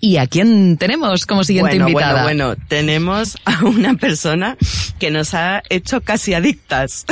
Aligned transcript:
¿Y 0.00 0.18
a 0.18 0.28
quién 0.28 0.76
tenemos 0.76 1.26
como 1.26 1.42
siguiente 1.42 1.72
bueno, 1.72 1.88
invitada? 1.88 2.22
Bueno, 2.22 2.46
bueno, 2.50 2.64
tenemos 2.68 3.36
a 3.44 3.64
una 3.64 3.94
persona 3.94 4.56
que 5.00 5.10
nos 5.10 5.34
ha 5.34 5.64
hecho 5.70 6.02
casi 6.02 6.34
adictas. 6.34 7.04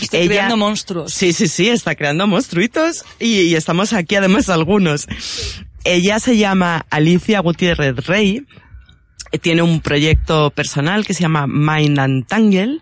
Está 0.00 0.18
creando 0.26 0.56
monstruos. 0.56 1.12
Sí, 1.12 1.34
sí, 1.34 1.48
sí, 1.48 1.68
está 1.68 1.94
creando 1.96 2.26
monstruitos 2.26 3.04
y, 3.20 3.42
y 3.42 3.56
estamos 3.56 3.92
aquí 3.92 4.14
además 4.14 4.48
algunos. 4.48 5.06
Ella 5.84 6.18
se 6.18 6.38
llama 6.38 6.86
Alicia 6.88 7.40
Gutiérrez 7.40 8.06
Rey, 8.06 8.46
tiene 9.42 9.60
un 9.60 9.80
proyecto 9.82 10.48
personal 10.48 11.04
que 11.04 11.12
se 11.12 11.20
llama 11.20 11.46
Mind 11.46 11.98
and 11.98 12.26
Tangle 12.26 12.80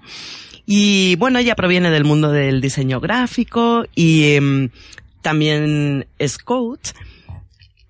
y 0.67 1.17
bueno, 1.17 1.41
ella 1.41 1.57
proviene 1.57 1.91
del 1.91 2.05
mundo 2.05 2.31
del 2.31 2.61
diseño 2.61 3.01
gráfico 3.01 3.85
y 3.97 4.35
em, 4.35 4.71
también 5.23 6.07
es 6.19 6.39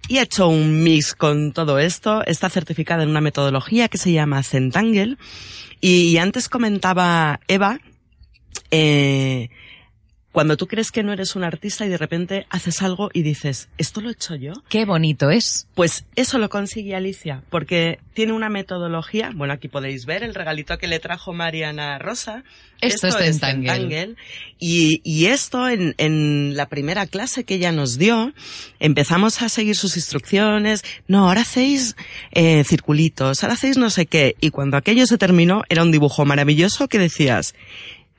y 0.09 0.19
ha 0.19 0.23
hecho 0.23 0.49
un 0.49 0.83
mix 0.83 1.15
con 1.15 1.53
todo 1.53 1.79
esto. 1.79 2.25
Está 2.27 2.51
certificada 2.51 3.03
en 3.03 3.09
una 3.09 3.21
metodología 3.21 3.89
que 3.89 3.99
se 3.99 4.13
llama 4.13 4.43
Centangle. 4.43 5.17
Y 5.81 6.19
antes 6.19 6.49
comentaba 6.49 7.41
Eva, 7.49 7.81
eh, 8.71 9.49
cuando 10.33 10.57
tú 10.57 10.67
crees 10.67 10.91
que 10.91 11.03
no 11.03 11.13
eres 11.13 11.37
un 11.37 11.45
artista 11.45 11.85
y 11.85 11.91
de 11.91 11.99
repente 11.99 12.47
haces 12.49 12.81
algo 12.83 13.11
y 13.13 13.23
dices, 13.23 13.69
¿esto 13.77 14.01
lo 14.01 14.09
he 14.09 14.13
hecho 14.13 14.35
yo? 14.35 14.55
Qué 14.71 14.87
bonito 14.87 15.31
es. 15.31 15.69
Pues 15.75 16.07
eso 16.17 16.39
lo 16.39 16.49
consigue 16.49 16.97
Alicia, 16.97 17.43
porque 17.51 17.99
tiene 18.15 18.33
una 18.33 18.49
metodología, 18.49 19.31
bueno, 19.35 19.53
aquí 19.53 19.69
podéis 19.69 20.07
ver 20.07 20.25
el 20.25 20.35
regalito 20.35 20.79
que 20.79 20.87
le 20.87 20.99
trajo 21.01 21.35
Mariana 21.35 21.99
Rosa. 21.99 22.45
Esto, 22.81 23.09
esto 23.09 23.21
es 23.21 23.39
Centangle. 23.39 24.17
Y, 24.59 25.03
y, 25.05 25.27
esto 25.27 25.69
en, 25.69 25.95
en, 25.99 26.57
la 26.57 26.69
primera 26.69 27.07
clase 27.07 27.45
que 27.45 27.55
ella 27.55 27.71
nos 27.71 27.99
dio, 27.99 28.33
empezamos 28.81 29.41
a 29.43 29.49
seguir 29.49 29.77
sus 29.77 29.97
instrucciones. 29.97 30.83
No, 31.07 31.29
ahora 31.29 31.43
hacéis 31.43 31.95
eh, 32.33 32.65
circulitos, 32.65 33.43
ahora 33.45 33.55
hacéis 33.55 33.77
no 33.77 33.91
sé 33.91 34.07
qué. 34.07 34.35
Y 34.41 34.51
cuando 34.51 34.77
aquello 34.77 35.07
se 35.07 35.19
terminó, 35.19 35.63
era 35.69 35.83
un 35.83 35.93
dibujo 35.93 36.25
maravilloso 36.25 36.89
que 36.89 36.99
decías, 36.99 37.55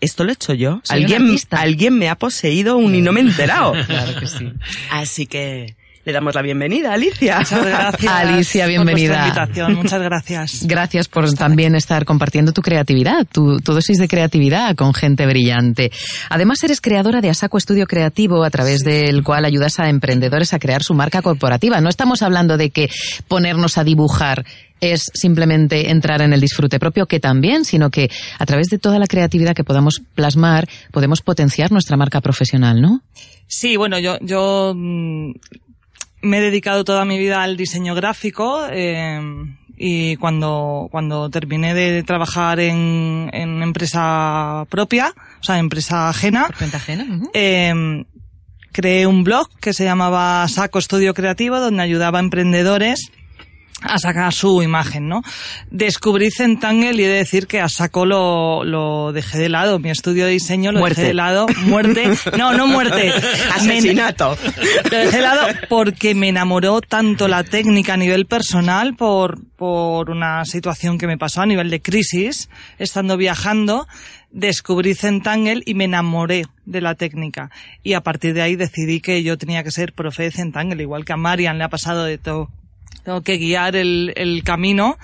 esto 0.03 0.23
lo 0.23 0.31
he 0.31 0.33
hecho 0.33 0.53
yo. 0.53 0.81
Soy 0.83 1.03
alguien, 1.03 1.35
alguien 1.51 1.97
me 1.97 2.09
ha 2.09 2.15
poseído 2.15 2.77
un 2.77 2.93
y 2.95 3.01
no 3.01 3.11
me 3.11 3.21
he 3.21 3.23
enterado. 3.23 3.73
claro 3.87 4.19
que 4.19 4.27
sí. 4.27 4.51
Así 4.91 5.25
que 5.25 5.75
le 6.05 6.11
damos 6.11 6.35
la 6.35 6.41
bienvenida, 6.41 6.93
Alicia. 6.93 7.39
Muchas 7.39 7.65
gracias. 7.65 8.11
Alicia, 8.13 8.67
bienvenida. 8.67 9.19
Por 9.19 9.27
invitación. 9.27 9.73
Muchas 9.75 10.01
gracias. 10.01 10.67
Gracias 10.67 11.07
por 11.07 11.31
también 11.33 11.75
estar 11.75 12.03
compartiendo 12.05 12.51
tu 12.51 12.61
creatividad, 12.61 13.25
tu, 13.31 13.59
tu, 13.59 13.73
dosis 13.73 13.97
de 13.97 14.07
creatividad 14.07 14.75
con 14.75 14.93
gente 14.93 15.25
brillante. 15.25 15.91
Además, 16.29 16.63
eres 16.63 16.81
creadora 16.81 17.21
de 17.21 17.29
Asaco 17.29 17.57
Estudio 17.57 17.87
Creativo, 17.87 18.43
a 18.43 18.49
través 18.49 18.79
sí. 18.79 18.89
del 18.89 19.23
cual 19.23 19.45
ayudas 19.45 19.79
a 19.79 19.89
emprendedores 19.89 20.53
a 20.53 20.59
crear 20.59 20.83
su 20.83 20.93
marca 20.93 21.21
corporativa. 21.21 21.79
No 21.79 21.89
estamos 21.89 22.21
hablando 22.21 22.57
de 22.57 22.69
que 22.69 22.89
ponernos 23.27 23.77
a 23.77 23.83
dibujar 23.83 24.45
es 24.81 25.09
simplemente 25.13 25.91
entrar 25.91 26.21
en 26.21 26.33
el 26.33 26.41
disfrute 26.41 26.79
propio, 26.79 27.05
que 27.05 27.21
también, 27.21 27.63
sino 27.63 27.89
que 27.89 28.11
a 28.37 28.45
través 28.45 28.67
de 28.67 28.77
toda 28.77 28.99
la 28.99 29.07
creatividad 29.07 29.55
que 29.55 29.63
podamos 29.63 30.01
plasmar, 30.13 30.67
podemos 30.91 31.21
potenciar 31.21 31.71
nuestra 31.71 31.95
marca 31.95 32.19
profesional, 32.19 32.81
¿no? 32.81 33.01
Sí, 33.47 33.77
bueno, 33.77 33.99
yo, 33.99 34.17
yo 34.19 34.73
me 36.23 36.39
he 36.39 36.41
dedicado 36.41 36.83
toda 36.83 37.05
mi 37.05 37.19
vida 37.19 37.43
al 37.43 37.55
diseño 37.57 37.93
gráfico. 37.93 38.65
Eh, 38.71 39.21
y 39.77 40.15
cuando, 40.17 40.87
cuando 40.91 41.29
terminé 41.29 41.73
de 41.73 42.03
trabajar 42.03 42.59
en, 42.59 43.29
en 43.33 43.61
empresa 43.61 44.65
propia, 44.69 45.13
o 45.39 45.43
sea, 45.43 45.59
empresa 45.59 46.09
ajena, 46.09 46.47
¿Por 46.47 46.57
cuenta 46.57 46.77
ajena? 46.77 47.05
Uh 47.09 47.13
-huh. 47.13 47.29
eh, 47.33 48.05
creé 48.71 49.07
un 49.07 49.23
blog 49.23 49.47
que 49.59 49.73
se 49.73 49.83
llamaba 49.83 50.47
Saco 50.47 50.79
Estudio 50.79 51.13
Creativo, 51.13 51.59
donde 51.59 51.83
ayudaba 51.83 52.19
a 52.19 52.21
emprendedores 52.21 53.11
a 53.83 53.97
sacar 53.99 54.33
su 54.33 54.61
imagen, 54.63 55.07
¿no? 55.07 55.21
Descubrí 55.69 56.31
Centangle 56.31 57.01
y 57.01 57.05
he 57.05 57.07
de 57.07 57.17
decir 57.17 57.47
que 57.47 57.59
a 57.59 57.69
saco 57.69 58.05
lo, 58.05 58.63
lo 58.63 59.11
dejé 59.11 59.37
de 59.37 59.49
lado. 59.49 59.79
Mi 59.79 59.89
estudio 59.89 60.25
de 60.25 60.31
diseño 60.31 60.71
lo 60.71 60.79
muerte. 60.79 61.01
dejé 61.01 61.07
de 61.09 61.13
lado. 61.13 61.45
Muerte. 61.65 62.09
No, 62.37 62.53
no 62.53 62.67
muerte. 62.67 63.11
Asesinato. 63.53 64.37
Me, 64.83 64.89
lo 64.89 64.97
dejé 64.97 65.17
de 65.17 65.23
lado 65.23 65.47
porque 65.69 66.15
me 66.15 66.29
enamoró 66.29 66.81
tanto 66.81 67.27
la 67.27 67.43
técnica 67.43 67.93
a 67.93 67.97
nivel 67.97 68.25
personal 68.25 68.95
por, 68.95 69.39
por 69.55 70.09
una 70.09 70.45
situación 70.45 70.97
que 70.97 71.07
me 71.07 71.17
pasó 71.17 71.41
a 71.41 71.45
nivel 71.45 71.69
de 71.69 71.81
crisis, 71.81 72.49
estando 72.79 73.17
viajando 73.17 73.87
descubrí 74.33 74.95
Centangle 74.95 75.61
y 75.63 75.75
me 75.75 75.85
enamoré 75.85 76.45
de 76.65 76.81
la 76.81 76.95
técnica. 76.95 77.51
Y 77.83 77.93
a 77.93 78.01
partir 78.01 78.33
de 78.33 78.41
ahí 78.41 78.55
decidí 78.55 78.99
que 78.99 79.23
yo 79.23 79.37
tenía 79.37 79.63
que 79.63 79.71
ser 79.71 79.93
profe 79.93 80.23
de 80.23 80.31
Centangle, 80.31 80.81
igual 80.81 81.05
que 81.05 81.13
a 81.13 81.17
Marian 81.17 81.57
le 81.57 81.63
ha 81.63 81.69
pasado 81.69 82.03
de 82.03 82.17
todo 82.17 82.49
tengo 83.03 83.21
que 83.21 83.37
guiar 83.37 83.75
el, 83.75 84.13
el 84.15 84.43
camino. 84.43 84.97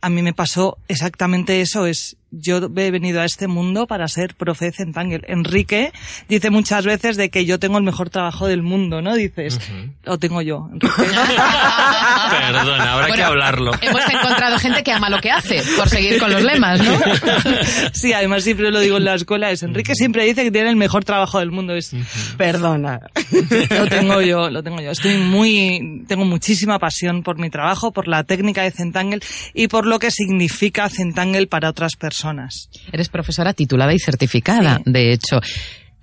A 0.00 0.08
mí 0.08 0.22
me 0.22 0.32
pasó 0.32 0.78
exactamente 0.88 1.60
eso, 1.60 1.86
es 1.86 2.16
yo 2.32 2.56
he 2.76 2.90
venido 2.90 3.20
a 3.20 3.24
este 3.26 3.46
mundo 3.46 3.86
para 3.86 4.08
ser 4.08 4.34
profe 4.34 4.66
de 4.66 4.72
Centangle. 4.72 5.20
Enrique 5.28 5.92
dice 6.28 6.50
muchas 6.50 6.84
veces 6.84 7.16
de 7.16 7.30
que 7.30 7.44
yo 7.44 7.58
tengo 7.58 7.76
el 7.76 7.84
mejor 7.84 8.10
trabajo 8.10 8.46
del 8.48 8.62
mundo, 8.62 9.02
¿no? 9.02 9.14
Dices, 9.14 9.56
uh 9.56 9.58
-huh. 9.58 9.92
lo 10.04 10.18
tengo 10.18 10.40
yo, 10.40 10.68
Enrique. 10.72 10.94
Perdona, 10.96 12.92
habrá 12.92 13.06
bueno, 13.08 13.14
que 13.14 13.22
hablarlo. 13.22 13.72
Hemos 13.80 14.02
encontrado 14.08 14.58
gente 14.58 14.82
que 14.82 14.92
ama 14.92 15.10
lo 15.10 15.20
que 15.20 15.30
hace, 15.30 15.62
por 15.76 15.88
seguir 15.88 16.18
con 16.18 16.32
los 16.32 16.42
lemas, 16.42 16.80
¿no? 16.82 16.98
sí, 17.92 18.12
además 18.14 18.44
siempre 18.44 18.70
lo 18.70 18.80
digo 18.80 18.96
en 18.96 19.04
la 19.04 19.14
escuela, 19.14 19.50
es 19.50 19.62
Enrique 19.62 19.94
siempre 19.94 20.24
dice 20.24 20.42
que 20.42 20.50
tiene 20.50 20.70
el 20.70 20.76
mejor 20.76 21.04
trabajo 21.04 21.38
del 21.38 21.50
mundo. 21.50 21.74
Es, 21.74 21.92
uh 21.92 21.98
-huh. 21.98 22.36
perdona. 22.36 23.00
lo 23.70 23.86
tengo 23.86 24.20
yo, 24.20 24.50
lo 24.50 24.62
tengo 24.62 24.80
yo. 24.80 24.90
Estoy 24.90 25.16
muy, 25.18 26.04
tengo 26.06 26.24
muchísima 26.24 26.78
pasión 26.78 27.22
por 27.22 27.38
mi 27.38 27.50
trabajo, 27.50 27.92
por 27.92 28.08
la 28.08 28.24
técnica 28.24 28.62
de 28.62 28.70
Centangle 28.70 29.20
y 29.54 29.68
por 29.68 29.86
lo 29.86 29.98
que 29.98 30.10
significa 30.10 30.88
Centangle 30.88 31.46
para 31.46 31.70
otras 31.70 31.96
personas. 31.96 32.68
Eres 32.92 33.08
profesora 33.08 33.52
titulada 33.54 33.94
y 33.94 33.98
certificada, 33.98 34.76
sí. 34.84 34.92
de 34.92 35.12
hecho. 35.12 35.40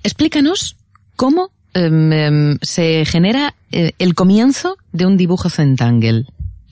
Explícanos 0.04 0.78
cómo 1.16 1.52
eh, 1.74 2.58
se 2.62 3.06
genera 3.06 3.56
eh, 3.72 3.94
el 4.00 4.16
comienzo 4.16 4.78
de 4.92 5.06
un 5.06 5.18
dibujo 5.18 5.50
Centangle. 5.50 6.26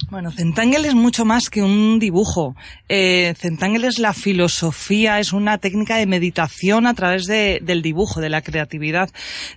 Bueno, 0.10 0.32
Centangle 0.32 0.88
es 0.88 0.96
mucho 0.96 1.26
más 1.26 1.50
que 1.50 1.62
un 1.62 2.00
dibujo. 2.00 2.56
Eh, 2.88 3.34
es 3.42 4.00
la 4.00 4.14
filosofía, 4.14 5.20
es 5.20 5.34
una 5.34 5.58
técnica 5.58 5.98
de 5.98 6.06
meditación 6.06 6.88
a 6.88 6.94
través 6.94 7.26
de, 7.26 7.60
del 7.62 7.82
dibujo, 7.82 8.22
de 8.22 8.30
la 8.30 8.42
creatividad. 8.42 9.10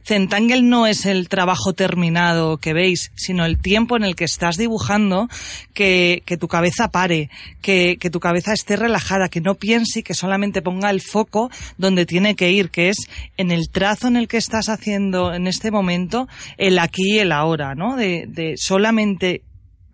Centangle 0.03 0.63
no 0.63 0.89
es 0.89 1.07
el 1.07 1.29
trabajo 1.29 1.73
terminado 1.73 2.57
que 2.57 2.73
veis, 2.73 3.13
sino 3.15 3.45
el 3.45 3.61
tiempo 3.61 3.97
en 3.97 4.03
el 4.03 4.17
que 4.17 4.25
estás 4.25 4.57
dibujando, 4.57 5.29
que, 5.73 6.23
que 6.27 6.37
tu 6.37 6.49
cabeza 6.49 6.89
pare, 6.89 7.31
que, 7.63 7.97
que 8.01 8.11
tu 8.11 8.19
cabeza 8.19 8.53
esté 8.53 8.75
relajada, 8.75 9.29
que 9.29 9.41
no 9.41 9.55
piense 9.55 10.01
y 10.01 10.03
que 10.03 10.15
solamente 10.15 10.63
ponga 10.63 10.91
el 10.91 11.01
foco 11.01 11.51
donde 11.79 12.07
tiene 12.07 12.35
que 12.35 12.51
ir, 12.51 12.71
que 12.71 12.89
es 12.89 12.97
en 13.37 13.53
el 13.53 13.71
trazo 13.71 14.09
en 14.09 14.17
el 14.17 14.27
que 14.27 14.39
estás 14.39 14.69
haciendo 14.69 15.33
en 15.33 15.47
este 15.47 15.71
momento, 15.71 16.27
el 16.57 16.81
aquí 16.81 17.15
y 17.15 17.19
el 17.21 17.31
ahora, 17.31 17.77
¿no? 17.77 17.95
De, 17.95 18.25
de 18.27 18.57
solamente 18.57 19.43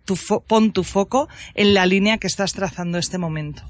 tu 0.07 0.15
pon 0.47 0.71
tu 0.71 0.83
foco 0.83 1.27
en 1.53 1.75
la 1.75 1.85
línea 1.85 2.17
que 2.17 2.27
estás 2.27 2.53
trazando 2.53 2.97
este 2.97 3.19
momento. 3.19 3.61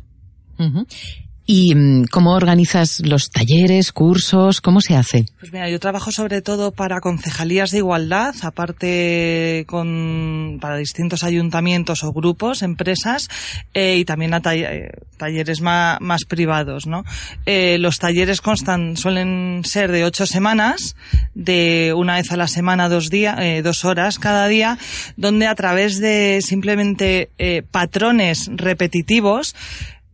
¿Y 1.49 1.73
cómo 2.11 2.33
organizas 2.33 2.99
los 3.05 3.29
talleres, 3.29 3.93
cursos? 3.93 4.59
¿Cómo 4.59 4.81
se 4.81 4.97
hace? 4.97 5.23
Pues 5.39 5.53
mira, 5.53 5.69
yo 5.69 5.79
trabajo 5.79 6.11
sobre 6.11 6.41
todo 6.41 6.73
para 6.73 6.99
concejalías 6.99 7.71
de 7.71 7.77
igualdad, 7.77 8.35
aparte 8.41 9.63
con 9.65 10.57
para 10.59 10.75
distintos 10.75 11.23
ayuntamientos 11.23 12.03
o 12.03 12.11
grupos, 12.11 12.63
empresas, 12.63 13.29
eh, 13.73 13.95
y 13.95 14.03
también 14.03 14.33
a 14.33 14.41
talleres 14.41 15.61
más, 15.61 16.25
privados, 16.25 16.85
¿no? 16.85 17.05
Eh, 17.45 17.77
los 17.79 17.97
talleres 17.97 18.41
constan, 18.41 18.97
suelen 18.97 19.61
ser 19.63 19.93
de 19.93 20.03
ocho 20.03 20.25
semanas, 20.25 20.97
de 21.33 21.93
una 21.95 22.15
vez 22.15 22.29
a 22.33 22.37
la 22.37 22.49
semana, 22.49 22.89
dos 22.89 23.09
días, 23.09 23.37
eh, 23.39 23.61
dos 23.61 23.85
horas 23.85 24.19
cada 24.19 24.49
día, 24.49 24.77
donde 25.15 25.47
a 25.47 25.55
través 25.55 26.01
de 26.01 26.41
simplemente 26.41 27.29
eh, 27.37 27.63
patrones 27.71 28.49
repetitivos, 28.53 29.55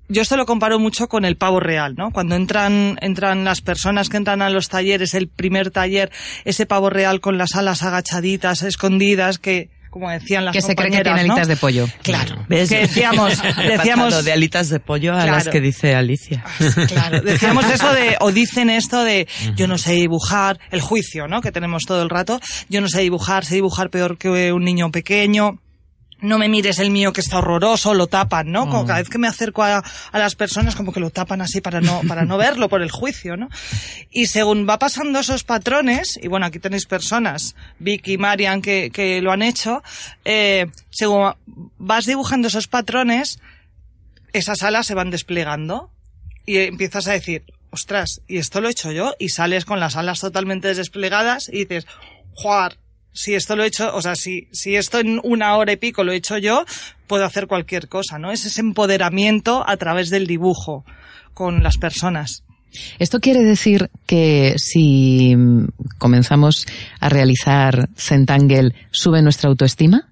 yo 0.10 0.22
esto 0.22 0.38
lo 0.38 0.46
comparo 0.46 0.80
mucho 0.80 1.08
con 1.08 1.26
el 1.26 1.38
pavo 1.38 1.60
real, 1.60 1.96
¿no? 1.96 2.12
Cuando 2.12 2.36
entran, 2.36 2.98
entran 3.02 3.44
las 3.44 3.62
personas 3.62 4.10
que 4.10 4.18
entran 4.18 4.42
a 4.42 4.50
los 4.50 4.70
talleres, 4.70 5.14
el 5.14 5.28
primer 5.28 5.72
taller, 5.72 6.12
ese 6.46 6.66
pavo 6.66 6.90
real 6.90 7.22
con 7.22 7.38
las 7.38 7.56
alas 7.56 7.84
agachaditas, 7.84 8.64
escondidas, 8.64 9.40
que, 9.40 9.70
como 9.90 10.10
decían 10.10 10.44
las 10.44 10.54
que 10.54 10.62
se 10.62 10.76
cree 10.76 10.90
que 10.90 11.04
tiene 11.04 11.24
¿no? 11.24 11.34
alitas 11.34 11.48
de 11.48 11.56
pollo. 11.56 11.88
Claro. 12.02 12.46
¿Ves? 12.50 12.70
Que 12.70 12.80
decíamos, 12.80 13.42
decíamos 13.68 14.26
de 14.26 14.32
alitas 14.32 14.70
de 14.70 14.80
pollo 14.80 15.14
a 15.14 15.22
claro. 15.22 15.32
las 15.34 15.48
que 15.48 15.62
dice 15.62 15.96
Alicia. 15.96 16.44
Claro. 16.88 17.22
Decíamos 17.22 17.70
eso 17.70 17.94
de, 17.94 18.18
o 18.20 18.32
dicen 18.32 18.70
esto 18.70 19.04
de, 19.04 19.28
yo 19.56 19.68
no 19.68 19.78
sé 19.78 19.94
dibujar, 19.94 20.60
el 20.72 20.82
juicio, 20.82 21.28
¿no? 21.28 21.42
Que 21.42 21.52
tenemos 21.52 21.84
todo 21.84 22.02
el 22.02 22.10
rato. 22.10 22.40
Yo 22.70 22.82
no 22.82 22.88
sé 22.88 23.02
dibujar, 23.02 23.46
sé 23.46 23.56
dibujar 23.56 23.90
peor 23.90 24.18
que 24.18 24.52
un 24.52 24.64
niño 24.64 24.92
pequeño 24.92 25.60
no 26.24 26.40
me 26.40 26.50
mires 26.50 26.80
el 26.80 26.90
mío 26.90 27.14
que 27.14 27.22
está 27.22 27.38
horroroso, 27.40 27.94
lo 27.94 28.08
tapan, 28.08 28.52
¿no? 28.52 28.70
Como 28.70 28.86
cada 28.86 29.00
vez 29.00 29.10
que 29.10 29.18
me 29.18 29.28
acerco 29.28 29.62
a, 29.62 29.84
a, 30.12 30.20
las 30.20 30.36
personas, 30.36 30.75
como 30.75 30.94
que 30.94 31.00
lo 31.00 31.10
tapan 31.10 31.42
así 31.42 31.62
para 31.62 31.81
no, 31.81 32.02
para 32.08 32.25
no 32.25 32.38
verlo 32.38 32.70
por 32.70 32.81
el 32.81 32.90
juicio, 32.90 33.38
¿no? 33.38 33.50
Y 34.10 34.28
según 34.28 34.68
va 34.68 34.80
pasando 34.80 35.20
esos 35.20 35.44
patrones, 35.44 36.18
y 36.22 36.28
bueno, 36.30 36.46
aquí 36.46 36.60
tenéis 36.60 36.86
personas, 36.86 37.56
Vicky 37.80 38.14
y 38.14 38.18
Marian, 38.18 38.62
que, 38.62 38.90
que 38.92 39.22
lo 39.22 39.31
han 39.31 39.42
hecho, 39.42 39.84
eh, 40.24 40.68
según 40.90 41.34
vas 41.78 42.06
dibujando 42.06 42.48
esos 42.48 42.68
patrones, 42.68 43.40
esas 44.31 44.64
alas 44.64 44.88
se 44.88 44.96
van 44.96 45.12
desplegando 45.12 45.92
y 46.46 46.58
empiezas 46.58 47.08
a 47.08 47.12
decir, 47.12 47.44
ostras, 47.70 48.22
y 48.28 48.38
esto 48.38 48.62
lo 48.62 48.68
he 48.68 48.72
hecho 48.72 48.92
yo, 48.92 49.14
y 49.20 49.30
sales 49.30 49.66
con 49.66 49.80
las 49.80 49.96
alas 49.96 50.20
totalmente 50.20 50.74
desplegadas 50.74 51.50
y 51.50 51.66
dices, 51.66 51.86
juar, 52.34 52.78
si 53.13 53.36
esto 53.36 53.56
lo 53.56 53.63
he 53.63 53.68
hecho, 53.68 53.95
o 53.95 54.01
sea, 54.01 54.15
si, 54.15 54.48
si 54.51 54.75
esto 54.75 55.00
en 55.00 55.19
una 55.24 55.56
hora 55.56 55.71
y 55.71 55.77
pico 55.77 56.04
lo 56.04 56.12
he 56.12 56.18
hecho 56.18 56.38
yo, 56.38 56.65
puedo 57.07 57.25
hacer 57.25 57.48
cualquier 57.48 57.88
cosa, 57.88 58.18
¿no? 58.19 58.31
Es 58.31 58.45
ese 58.45 58.62
empoderamiento 58.62 59.63
a 59.68 59.77
través 59.77 60.10
del 60.10 60.27
dibujo 60.27 60.83
con 61.33 61.63
las 61.63 61.77
personas. 61.77 62.44
Esto 62.98 63.19
quiere 63.19 63.42
decir 63.42 63.92
que 64.07 64.56
si 64.57 65.36
comenzamos 66.00 66.65
a 67.00 67.10
realizar 67.10 67.89
Centangle, 67.95 68.74
¿sube 68.92 69.21
nuestra 69.21 69.50
autoestima? 69.50 70.10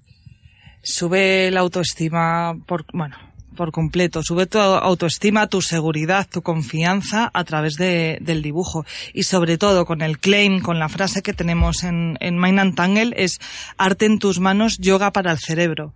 Sube 0.83 1.50
la 1.51 1.62
autoestima 1.62 2.53
por, 2.68 2.86
bueno, 2.94 3.15
por 3.56 3.71
completo. 3.71 4.24
Sube 4.24 4.45
tu 4.45 4.59
autoestima, 4.59 5.48
tu 5.48 5.62
seguridad, 5.62 6.27
tu 6.30 6.42
confianza 6.42 7.30
a 7.33 7.44
través 7.44 7.75
de, 7.75 8.18
del 8.21 8.42
dibujo. 8.42 8.86
Y 9.13 9.24
sobre 9.24 9.57
todo 9.57 9.86
con 9.86 10.01
el 10.01 10.19
claim, 10.19 10.62
con 10.62 10.80
la 10.80 10.89
frase 10.89 11.21
que 11.21 11.33
tenemos 11.33 11.83
en, 11.83 12.18
en 12.19 12.39
Mind 12.39 12.59
and 12.59 12.75
Tangle, 12.75 13.13
es 13.15 13.39
arte 13.77 14.06
en 14.06 14.19
tus 14.19 14.39
manos, 14.39 14.77
yoga 14.77 15.12
para 15.12 15.31
el 15.31 15.39
cerebro 15.39 15.94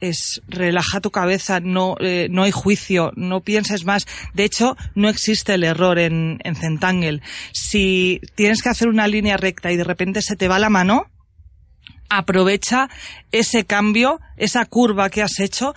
es 0.00 0.42
relaja 0.48 1.00
tu 1.00 1.10
cabeza, 1.10 1.60
no, 1.60 1.96
eh, 2.00 2.28
no 2.30 2.42
hay 2.42 2.50
juicio, 2.50 3.12
no 3.16 3.40
pienses 3.40 3.84
más. 3.84 4.06
De 4.34 4.44
hecho, 4.44 4.76
no 4.94 5.08
existe 5.08 5.54
el 5.54 5.64
error 5.64 5.98
en, 5.98 6.38
en 6.44 6.56
Centangle. 6.56 7.22
Si 7.52 8.20
tienes 8.34 8.62
que 8.62 8.68
hacer 8.68 8.88
una 8.88 9.08
línea 9.08 9.36
recta 9.36 9.72
y 9.72 9.76
de 9.76 9.84
repente 9.84 10.20
se 10.22 10.36
te 10.36 10.48
va 10.48 10.58
la 10.58 10.68
mano, 10.68 11.06
aprovecha 12.08 12.88
ese 13.32 13.64
cambio, 13.64 14.20
esa 14.36 14.64
curva 14.66 15.10
que 15.10 15.22
has 15.22 15.40
hecho 15.40 15.74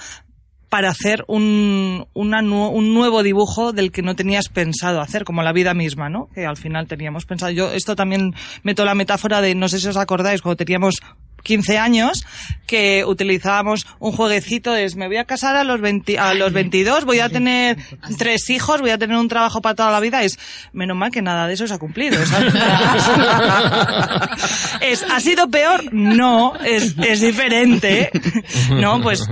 para 0.69 0.90
hacer 0.90 1.24
un, 1.28 2.08
una, 2.14 2.42
un 2.42 2.94
nuevo 2.94 3.24
dibujo 3.24 3.72
del 3.72 3.92
que 3.92 4.02
no 4.02 4.16
tenías 4.16 4.50
pensado 4.50 5.02
hacer, 5.02 5.24
como 5.24 5.44
la 5.44 5.54
vida 5.54 5.74
misma, 5.74 6.10
¿no? 6.10 6.30
Que 6.34 6.46
al 6.46 6.58
final 6.58 6.88
teníamos 6.88 7.25
pensado. 7.25 7.52
Yo 7.52 7.72
esto 7.72 7.96
también 7.96 8.34
meto 8.64 8.84
la 8.84 8.96
metáfora 8.96 9.42
de, 9.42 9.56
no 9.56 9.69
sé 9.69 9.80
si 9.80 9.88
os 9.88 9.98
acordáis, 9.98 10.42
cuando 10.42 10.58
teníamos 10.58 11.02
15 11.48 11.78
años 11.78 12.26
que 12.68 13.06
utilizábamos 13.06 13.88
un 14.00 14.12
jueguecito 14.12 14.76
es 14.76 14.98
me 14.98 15.08
voy 15.08 15.16
a 15.16 15.24
casar 15.24 15.56
a 15.56 15.64
los 15.64 15.80
20, 15.80 16.20
a 16.20 16.34
los 16.34 16.52
22, 16.52 17.06
voy 17.06 17.22
a 17.22 17.30
tener 17.30 17.78
tres 18.18 18.50
hijos, 18.50 18.82
voy 18.82 18.90
a 18.90 18.98
tener 18.98 19.18
un 19.18 19.30
trabajo 19.30 19.62
para 19.62 19.74
toda 19.74 19.92
la 19.92 20.02
vida. 20.02 20.24
Es 20.24 20.38
menos 20.74 20.98
mal 20.98 21.10
que 21.10 21.22
nada 21.22 21.48
de 21.48 21.54
eso 21.54 21.66
se 21.66 21.74
ha 21.74 21.80
cumplido. 21.80 22.22
es, 24.82 25.04
¿Ha 25.10 25.20
sido 25.22 25.50
peor? 25.50 25.94
No, 25.94 26.56
es, 26.58 26.96
es 26.98 27.22
diferente. 27.22 28.12
No, 28.72 29.02
pues 29.02 29.26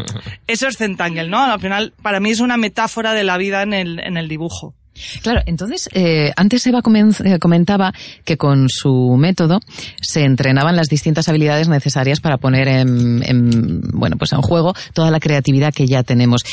eso 0.48 0.68
es 0.70 0.78
Centangle, 0.78 1.28
¿no? 1.28 1.44
Al 1.44 1.60
final, 1.60 1.94
para 2.02 2.22
mí 2.22 2.32
es 2.32 2.40
una 2.40 2.56
metáfora 2.56 3.14
de 3.14 3.26
la 3.26 3.38
vida 3.38 3.62
en 3.62 3.74
el, 3.74 4.00
en 4.00 4.16
el 4.16 4.30
dibujo. 4.30 4.74
Claro, 5.21 5.42
entonces, 5.45 5.89
eh, 5.94 6.31
antes 6.36 6.65
Eva 6.68 6.80
eh, 6.80 7.39
comentaba 7.39 7.94
que 8.24 8.38
con 8.38 8.69
su 8.69 9.15
método 9.18 9.59
se 10.01 10.24
entrenaban 10.24 10.75
las 10.75 10.88
distintas 10.88 11.27
habilidades 11.27 11.68
necesarias 11.68 12.19
para 12.19 12.38
poner 12.38 12.68
en, 12.68 13.21
en, 13.24 13.81
bueno, 13.92 14.18
pues 14.18 14.31
en 14.33 14.42
juego 14.42 14.74
toda 14.94 15.12
la 15.12 15.19
creatividad 15.19 15.74
que 15.74 15.88
ya 15.88 16.03
tenemos. 16.03 16.44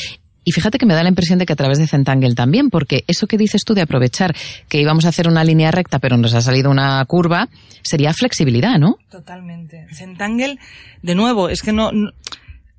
Y 0.45 0.53
fíjate 0.53 0.79
que 0.79 0.87
me 0.87 0.95
da 0.95 1.03
la 1.03 1.09
impresión 1.09 1.39
de 1.39 1.47
que 1.47 1.53
a 1.53 1.57
través 1.57 1.79
de 1.79 1.87
Centangle 1.87 2.35
también, 2.35 2.69
porque 2.69 3.05
eso 3.07 3.29
que 3.29 3.39
dices 3.39 3.63
tú 3.65 3.75
de 3.75 3.83
aprovechar 3.83 4.35
que 4.69 4.81
íbamos 4.81 5.05
a 5.05 5.11
hacer 5.11 5.29
una 5.29 5.45
línea 5.45 5.71
recta 5.71 6.01
pero 6.01 6.17
nos 6.17 6.35
ha 6.35 6.41
salido 6.41 6.71
una 6.71 7.05
curva, 7.05 7.49
sería 7.83 8.13
flexibilidad, 8.13 8.79
¿no? 8.79 8.99
Totalmente. 9.09 9.87
Centangle, 9.93 10.59
de 11.03 11.15
nuevo, 11.15 11.49
es 11.49 11.63
que 11.63 11.73
no, 11.73 11.93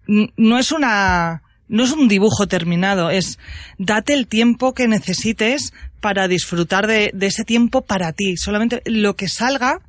no 0.08 0.60
es 0.60 0.72
una 0.74 1.42
no 1.74 1.84
es 1.84 1.92
un 1.92 2.08
dibujo 2.08 2.48
terminado, 2.48 3.10
es 3.10 3.40
date 3.80 4.14
el 4.14 4.28
tiempo 4.28 4.76
que 4.76 4.88
necesites 4.88 5.74
para 6.02 6.28
disfrutar 6.28 6.86
de, 6.86 7.12
ese 7.20 7.44
tiempo 7.46 7.82
para 7.82 8.14
ti. 8.14 8.38
Solamente 8.38 8.84
lo 8.86 9.16
que 9.16 9.28
salga 9.28 9.82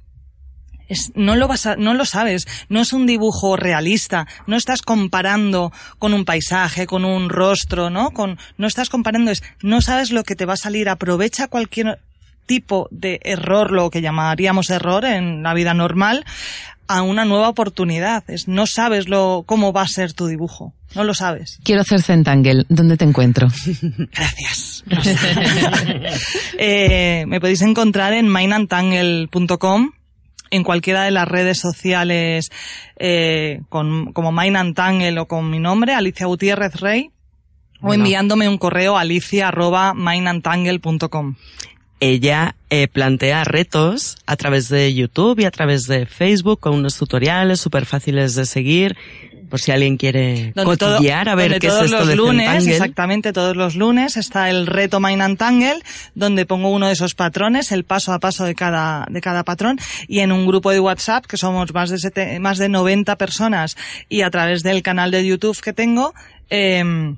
es, 0.88 1.12
no 1.14 1.36
lo 1.36 1.46
vas 1.46 1.68
no 1.76 1.92
lo 1.92 2.06
sabes, 2.06 2.48
no 2.70 2.80
es 2.80 2.94
un 2.94 3.06
dibujo 3.06 3.58
realista, 3.58 4.26
no 4.46 4.56
estás 4.56 4.80
comparando 4.80 5.72
con 5.98 6.14
un 6.14 6.24
paisaje, 6.24 6.86
con 6.86 7.04
un 7.04 7.28
rostro, 7.28 7.90
¿no? 7.90 8.12
Con, 8.12 8.38
no 8.56 8.66
estás 8.66 8.88
comparando, 8.88 9.30
es, 9.30 9.42
no 9.62 9.82
sabes 9.82 10.10
lo 10.10 10.24
que 10.24 10.36
te 10.36 10.46
va 10.46 10.54
a 10.54 10.56
salir, 10.56 10.88
aprovecha 10.88 11.48
cualquier 11.48 12.00
tipo 12.46 12.88
de 12.90 13.20
error, 13.22 13.70
lo 13.70 13.90
que 13.90 14.02
llamaríamos 14.02 14.70
error 14.70 15.04
en 15.04 15.42
la 15.42 15.54
vida 15.54 15.74
normal, 15.74 16.24
a 16.86 17.02
una 17.02 17.24
nueva 17.24 17.48
oportunidad. 17.48 18.24
Es, 18.28 18.48
no 18.48 18.66
sabes 18.66 19.08
lo, 19.08 19.44
cómo 19.46 19.72
va 19.72 19.82
a 19.82 19.88
ser 19.88 20.12
tu 20.12 20.26
dibujo. 20.26 20.74
No 20.94 21.04
lo 21.04 21.14
sabes. 21.14 21.58
Quiero 21.64 21.80
hacer 21.80 22.02
Centangle. 22.02 22.64
¿Dónde 22.68 22.96
te 22.96 23.04
encuentro? 23.04 23.48
Gracias. 24.12 24.84
eh, 26.58 27.24
me 27.26 27.40
podéis 27.40 27.62
encontrar 27.62 28.12
en 28.12 28.32
mindantangle.com 28.32 29.92
en 30.50 30.62
cualquiera 30.62 31.02
de 31.02 31.10
las 31.10 31.26
redes 31.26 31.58
sociales 31.58 32.52
eh, 32.96 33.62
con, 33.68 34.12
como 34.12 34.30
Mindantangle 34.30 35.18
o 35.18 35.26
con 35.26 35.50
mi 35.50 35.58
nombre, 35.58 35.94
Alicia 35.94 36.26
Gutiérrez 36.26 36.80
Rey, 36.80 37.10
o 37.80 37.92
enviándome 37.92 38.48
un 38.48 38.56
correo 38.56 38.96
mindantangle.com 38.96 41.34
ella 42.00 42.56
eh, 42.70 42.88
plantea 42.88 43.44
retos 43.44 44.16
a 44.26 44.36
través 44.36 44.68
de 44.68 44.92
YouTube 44.94 45.40
y 45.40 45.44
a 45.44 45.50
través 45.50 45.84
de 45.84 46.06
Facebook 46.06 46.60
con 46.60 46.74
unos 46.74 46.96
tutoriales 46.96 47.60
súper 47.60 47.86
fáciles 47.86 48.34
de 48.34 48.46
seguir 48.46 48.96
por 49.48 49.60
si 49.60 49.70
alguien 49.70 49.96
quiere 49.96 50.52
donde 50.54 50.76
cotillear 50.76 51.28
a 51.28 51.34
ver 51.34 51.60
qué 51.60 51.68
es 51.68 51.74
esto 51.74 51.98
los 51.98 52.08
de 52.08 52.16
lunes, 52.16 52.66
exactamente 52.66 53.32
todos 53.32 53.56
los 53.56 53.76
lunes 53.76 54.16
está 54.16 54.50
el 54.50 54.66
reto 54.66 54.98
Mind 55.00 55.22
and 55.22 55.38
Tangle, 55.38 55.80
donde 56.14 56.46
pongo 56.46 56.70
uno 56.70 56.88
de 56.88 56.94
esos 56.94 57.14
patrones, 57.14 57.70
el 57.70 57.84
paso 57.84 58.12
a 58.12 58.18
paso 58.18 58.44
de 58.44 58.54
cada 58.54 59.06
de 59.08 59.20
cada 59.20 59.44
patrón 59.44 59.78
y 60.08 60.20
en 60.20 60.32
un 60.32 60.46
grupo 60.46 60.72
de 60.72 60.80
WhatsApp 60.80 61.26
que 61.26 61.36
somos 61.36 61.72
más 61.72 61.90
de 61.90 61.98
sete, 61.98 62.40
más 62.40 62.58
de 62.58 62.68
90 62.68 63.16
personas 63.16 63.76
y 64.08 64.22
a 64.22 64.30
través 64.30 64.62
del 64.62 64.82
canal 64.82 65.10
de 65.10 65.24
YouTube 65.24 65.60
que 65.60 65.72
tengo 65.72 66.14
eh, 66.50 67.14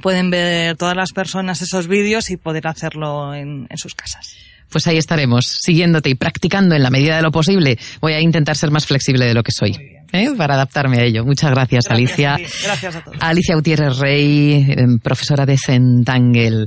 pueden 0.00 0.30
ver 0.30 0.76
todas 0.76 0.96
las 0.96 1.12
personas 1.12 1.62
esos 1.62 1.86
vídeos 1.88 2.30
y 2.30 2.36
poder 2.36 2.66
hacerlo 2.66 3.34
en, 3.34 3.66
en 3.68 3.78
sus 3.78 3.94
casas. 3.94 4.34
Pues 4.70 4.86
ahí 4.86 4.96
estaremos, 4.96 5.58
siguiéndote 5.60 6.08
y 6.08 6.14
practicando 6.14 6.74
en 6.74 6.82
la 6.82 6.88
medida 6.90 7.16
de 7.16 7.22
lo 7.22 7.30
posible. 7.30 7.78
Voy 8.00 8.14
a 8.14 8.20
intentar 8.20 8.56
ser 8.56 8.70
más 8.70 8.86
flexible 8.86 9.26
de 9.26 9.34
lo 9.34 9.42
que 9.42 9.52
soy. 9.52 9.76
¿eh? 10.12 10.30
Para 10.36 10.54
adaptarme 10.54 10.98
a 10.98 11.04
ello. 11.04 11.24
Muchas 11.24 11.50
gracias, 11.50 11.84
Gracias 11.86 12.10
Alicia. 12.18 12.34
a. 12.34 12.38
Gracias 12.38 12.96
a 12.96 13.04
todos. 13.04 13.16
Alicia 13.20 13.54
Gutiérrez 13.54 13.98
Rey, 13.98 14.66
eh, 14.70 14.76
profesora 15.02 15.44
de 15.44 15.58
Centangle. 15.58 16.66